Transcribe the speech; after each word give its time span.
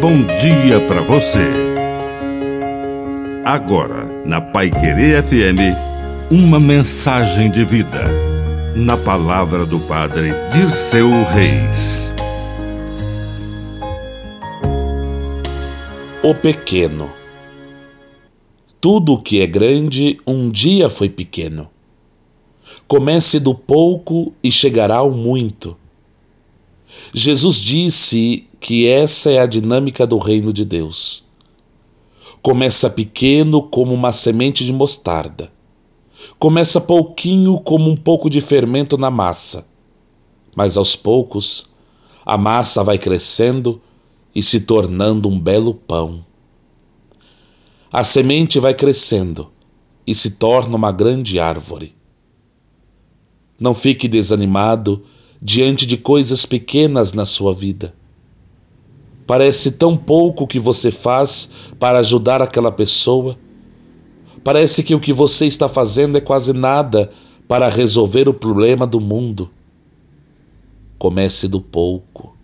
bom 0.00 0.22
dia 0.40 0.80
para 0.88 1.02
você. 1.02 1.44
Agora, 3.44 4.06
na 4.24 4.40
Pai 4.40 4.70
Querer 4.70 5.22
FM, 5.22 5.76
uma 6.30 6.58
mensagem 6.58 7.50
de 7.50 7.62
vida. 7.66 8.04
Na 8.74 8.96
palavra 8.96 9.66
do 9.66 9.78
Padre 9.80 10.32
Dirceu 10.54 11.10
Reis. 11.24 12.10
O 16.22 16.34
pequeno. 16.34 17.10
Tudo 18.80 19.12
o 19.12 19.22
que 19.22 19.42
é 19.42 19.46
grande 19.46 20.18
um 20.26 20.48
dia 20.48 20.88
foi 20.88 21.10
pequeno. 21.10 21.68
Comece 22.88 23.38
do 23.38 23.54
pouco 23.54 24.32
e 24.42 24.50
chegará 24.50 24.96
ao 24.96 25.10
muito. 25.10 25.76
Jesus 27.12 27.56
disse 27.56 28.48
que 28.60 28.86
essa 28.86 29.30
é 29.30 29.38
a 29.38 29.46
dinâmica 29.46 30.06
do 30.06 30.18
reino 30.18 30.52
de 30.52 30.64
Deus. 30.64 31.24
Começa 32.42 32.88
pequeno 32.88 33.62
como 33.62 33.92
uma 33.92 34.12
semente 34.12 34.64
de 34.64 34.72
mostarda. 34.72 35.52
Começa 36.38 36.80
pouquinho 36.80 37.58
como 37.60 37.90
um 37.90 37.96
pouco 37.96 38.30
de 38.30 38.40
fermento 38.40 38.96
na 38.96 39.10
massa. 39.10 39.68
Mas 40.54 40.76
aos 40.76 40.96
poucos, 40.96 41.70
a 42.24 42.36
massa 42.38 42.82
vai 42.82 42.98
crescendo 42.98 43.80
e 44.34 44.42
se 44.42 44.60
tornando 44.60 45.28
um 45.28 45.38
belo 45.38 45.74
pão. 45.74 46.24
A 47.92 48.04
semente 48.04 48.58
vai 48.58 48.74
crescendo 48.74 49.50
e 50.06 50.14
se 50.14 50.32
torna 50.32 50.76
uma 50.76 50.92
grande 50.92 51.38
árvore. 51.38 51.94
Não 53.58 53.74
fique 53.74 54.08
desanimado 54.08 55.04
diante 55.40 55.86
de 55.86 55.96
coisas 55.96 56.44
pequenas 56.44 57.12
na 57.12 57.24
sua 57.24 57.54
vida. 57.54 57.94
Parece 59.26 59.72
tão 59.72 59.96
pouco 59.96 60.46
que 60.46 60.58
você 60.58 60.90
faz 60.90 61.72
para 61.78 62.00
ajudar 62.00 62.42
aquela 62.42 62.70
pessoa. 62.70 63.38
Parece 64.42 64.82
que 64.82 64.94
o 64.94 65.00
que 65.00 65.12
você 65.12 65.46
está 65.46 65.68
fazendo 65.68 66.18
é 66.18 66.20
quase 66.20 66.52
nada 66.52 67.10
para 67.46 67.68
resolver 67.68 68.28
o 68.28 68.34
problema 68.34 68.86
do 68.86 69.00
mundo. 69.00 69.50
Comece 70.98 71.48
do 71.48 71.60
pouco. 71.60 72.36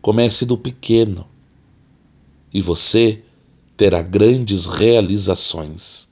Comece 0.00 0.46
do 0.46 0.56
pequeno. 0.56 1.26
E 2.54 2.62
você 2.62 3.22
terá 3.76 4.02
grandes 4.02 4.66
realizações. 4.66 6.08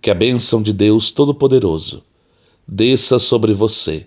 Que 0.00 0.10
a 0.10 0.14
bênção 0.14 0.62
de 0.62 0.72
Deus 0.72 1.12
Todo-Poderoso 1.12 2.02
desça 2.66 3.18
sobre 3.18 3.52
você, 3.52 4.06